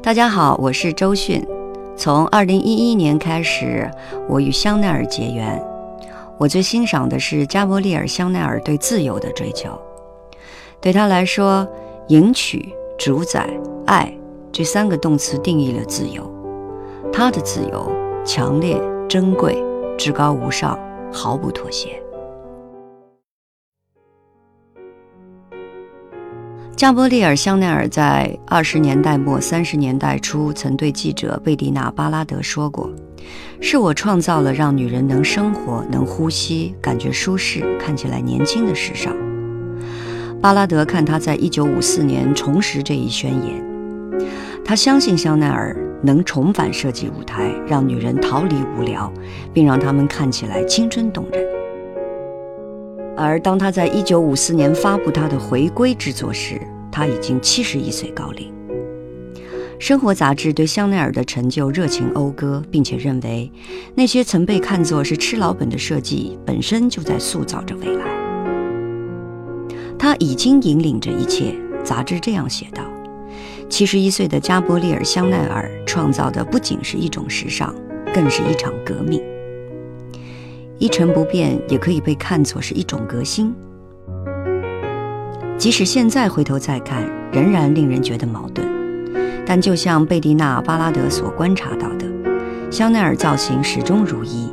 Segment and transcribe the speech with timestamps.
[0.00, 1.44] 大家好，我是周迅。
[1.96, 3.90] 从二零一一年开始，
[4.28, 5.60] 我与香奈儿结缘。
[6.38, 9.70] 我最欣赏的是加伯利尔·香奈儿对自由的追求。
[10.80, 11.66] 对他来说，
[12.06, 13.50] 迎娶、主宰、
[13.86, 14.10] 爱
[14.52, 16.22] 这三个动词定义了自由。
[17.12, 17.92] 他的自由
[18.24, 19.62] 强烈、珍贵、
[19.98, 20.78] 至高无上，
[21.12, 22.00] 毫不妥协。
[26.78, 32.88] 加伯利尔·香奈儿在二十年代末、三十年代初曾对记者贝蒂娜·巴拉德说过
[33.60, 39.12] ：“是我创造了让女人能生活、能呼吸、感觉舒适、看起来年轻的时尚。”
[40.40, 43.60] 巴拉德看他在一九五四年重拾这一宣言，
[44.64, 49.12] 他相信香奈儿能重返设计舞台，让女人逃离无聊，
[49.52, 51.47] 并让她们看起来青春动人。
[53.18, 58.52] 而当他在一九五四年发布他的回归之作时，他已经七十一岁高龄。
[59.80, 63.50] 生活杂志对香奈儿的成就热情讴歌，并且认为
[63.94, 68.04] 那些曾被看作是吃老本的设计本身就在塑造着未来。
[69.98, 71.54] 他已经引领着一切。
[71.84, 72.82] 杂志这样写道
[73.70, 77.74] ：“七十一岁的加波利尔·香奈儿创造的不仅是一种时尚，
[78.12, 79.22] 更是一场革命。”
[80.78, 83.52] 一成不变也可以被看作是一种革新，
[85.58, 88.64] 即使现在回头再看，仍然令人觉得矛盾。
[89.44, 92.06] 但就像贝蒂娜·巴拉德所观察到的，
[92.70, 94.52] 香奈儿造型始终如一，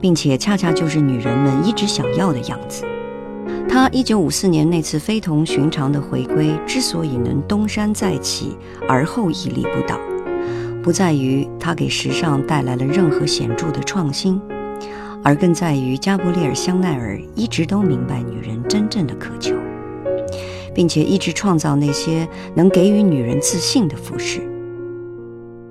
[0.00, 2.84] 并且恰恰就是女人们一直想要的样子。
[3.68, 8.56] 她1954年那次非同寻常的回归之所以能东山再起，
[8.88, 9.96] 而后屹立不倒，
[10.82, 14.40] 不在于她给时尚带来了任何显著的创新。
[15.22, 19.54] 而更在于加布列尔·香奈儿一直都明白女人真正的渴求，
[20.74, 24.40] 并且一直创造那些能给予女人自信的服饰。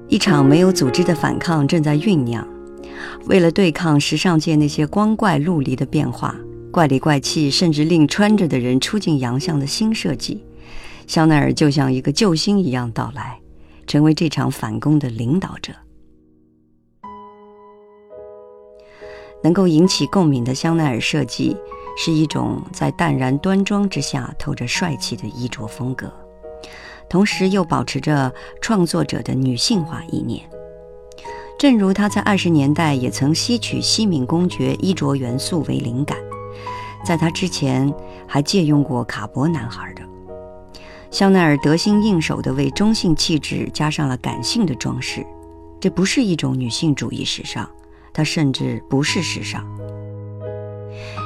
[0.07, 2.47] 一场没有组织的反抗正在酝酿。
[3.25, 6.35] 为了对抗时尚界那些光怪陆离的变化、
[6.71, 10.43] 怪里怪气，甚至令穿着的人出尽洋相的新设计，
[11.07, 13.39] 香奈儿就像一个救星一样到来，
[13.85, 15.73] 成为这场反攻的领导者。
[19.43, 21.55] 能够引起共鸣的香奈儿设计，
[21.97, 26.11] 是一种在淡然端庄之下透着帅气的衣着风格，
[27.09, 30.43] 同时又保持着创作者的女性化意念。
[31.59, 36.17] 正如他在二十年代也曾吸取西敏公爵衣着元素为灵感，
[37.05, 37.93] 在他之前
[38.27, 40.01] 还借用过卡博男孩的。
[41.11, 45.25] 香奈儿得心应手地为中性气质加上了感性的装饰，
[45.79, 47.69] 这不是一种女性主义时尚。
[48.13, 49.65] 它甚至不是时尚，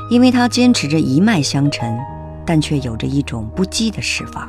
[0.09, 1.97] 因为它坚持着一脉相承，
[2.45, 4.47] 但却有着一种不羁的释放。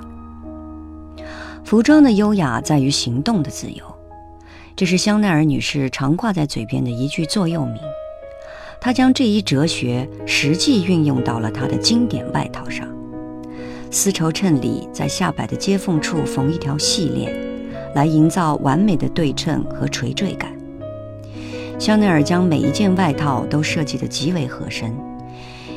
[1.64, 3.84] 服装的优雅在于行动的自由，
[4.76, 7.76] 这是香奈儿女士常挂在嘴边的一句座右铭。
[8.80, 12.86] 她将这一哲学实际运用到了她的经典外套上。
[13.90, 17.34] 丝绸衬里在下摆的接缝处缝一条细链，
[17.94, 20.55] 来营造完美的对称和垂坠感。
[21.78, 24.94] 香奈儿将每一件外套都设计得极为合身，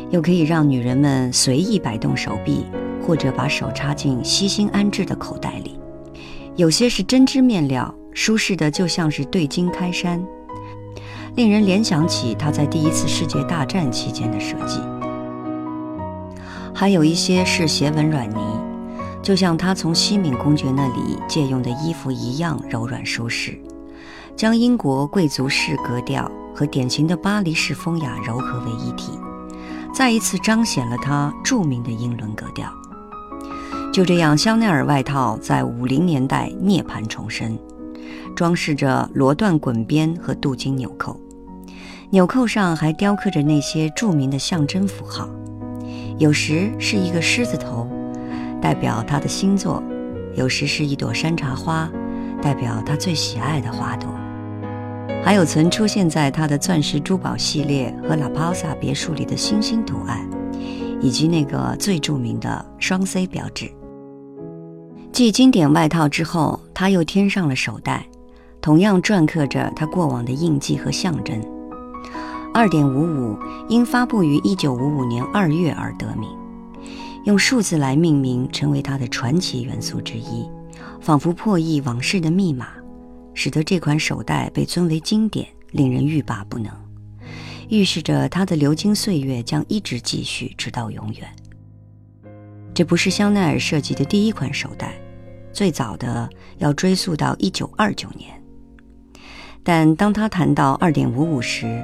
[0.10, 2.66] 又可以让女人们随意摆动手臂，
[3.06, 5.78] 或者把手插进悉心安置的口袋里。
[6.56, 10.26] 有些是针织面料，舒适的就像是对襟开衫，
[11.36, 14.80] 令人联想起她在第一次世界大战期间的设计。
[16.74, 18.40] 还有一些是斜纹软呢，
[19.22, 23.60] 就像她从西敏公爵那里借用的衣服一样柔软舒适。
[24.40, 29.20] 将英国贵族式格调和典型的巴黎式风雅糅合为一体，
[29.94, 32.72] 再一次彰显了它著名的英伦格调。
[33.92, 37.60] 就这样，香奈儿外套在五零年代涅槃重生，
[38.34, 41.20] 装饰着罗缎滚边和镀金纽扣，
[42.10, 45.28] 纽扣上还雕刻着那些著名的象征符号，
[46.18, 47.86] 有时是一个狮子头，
[48.62, 49.84] 代表他的星座；
[50.34, 51.92] 有时是一朵山茶花，
[52.42, 54.10] 代表他最喜爱的花朵。
[55.24, 60.28] 还有曾出现在他的钻石珠宝系列和拉帕萨别墅里的星星图案，
[61.00, 63.70] 以及那个最著名的双 C 标志。
[65.12, 68.08] 继经典外套之后，他又添上了手袋，
[68.62, 71.40] 同样篆刻着他过往的印记和象征。
[72.54, 76.30] 二点五五因发布于一九五五年二月而得名，
[77.26, 80.50] 用数字来命名成为他的传奇元素之一，
[81.00, 82.68] 仿佛破译往事的密码。
[83.42, 86.70] 使得这款手袋被尊为经典，令人欲罢不能，
[87.70, 91.26] 预示着它的流金岁月将一直继续，直到永远。
[92.74, 95.00] 这不是香奈儿设计的第一款手袋，
[95.54, 98.30] 最早的要追溯到一九二九年。
[99.64, 101.82] 但当他谈到二点五五时，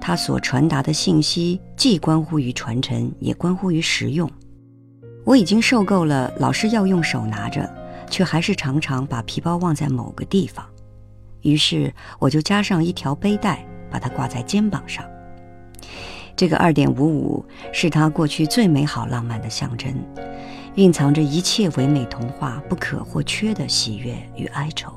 [0.00, 4.30] 他所传达的信息既关乎于传承，也关乎于实用。
[5.26, 7.70] 我已经受够了老是要用手拿着，
[8.08, 10.64] 却还是常常把皮包忘在某个地方。
[11.44, 15.04] 于是我就加上一条背带，把它挂在肩膀上。
[16.34, 19.94] 这个二点五五是他过去最美好浪漫的象征，
[20.74, 24.92] 蕴藏着一切唯美童话不可或缺的喜悦与哀愁。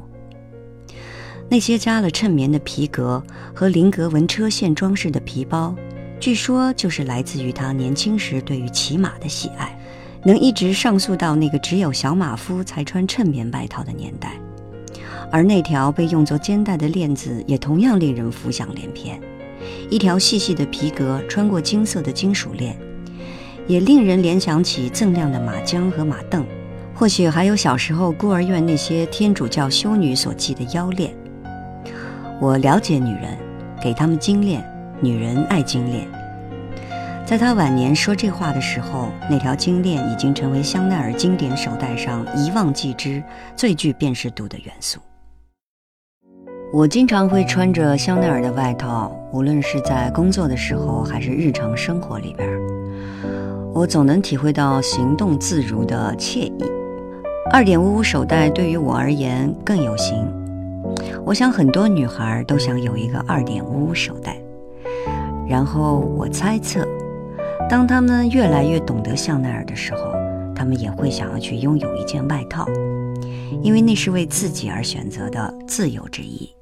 [1.49, 3.23] 那些加了衬棉的皮革
[3.53, 5.75] 和菱格纹车线装饰的皮包，
[6.19, 9.77] 据说就是来自于他年轻时对于骑马的喜爱，
[10.23, 14.31] 能一直上溯到那个只有小马夫才穿衬棉外套的年代。
[15.31, 19.19] 而那条被用作肩带的链子也同样令人浮想联翩，
[19.89, 22.77] 一条细细的皮革穿过金色的金属链，
[23.67, 26.43] 也令人联想起锃亮的马缰和马镫，
[26.93, 31.13] 或许还有小时候孤儿院那些天主教修女所系的腰链。
[32.39, 33.37] 我了解女人，
[33.81, 34.63] 给她们精炼。
[34.99, 36.07] 女人爱精炼。
[37.23, 43.21] 在她晚年说这话的时候，那条金链已经成为香奈儿经典手袋上一望即知、
[43.55, 44.99] 最具辨识度的元素。
[46.73, 52.47] 我经常会穿着香奈儿的外套，无论是在工作的时候，还是日常生活里边，
[53.73, 56.57] 我总能体会到行动自如的惬意。
[57.51, 60.27] 二点五五手袋对于我而言更有型。
[61.25, 64.37] 我想很多女孩都想有一个二点五五手袋，
[65.47, 66.85] 然后我猜测，
[67.69, 70.11] 当她们越来越懂得香奈儿的时候，
[70.53, 72.65] 她们也会想要去拥有一件外套，
[73.63, 76.56] 因为那是为自己而选择的自由之一。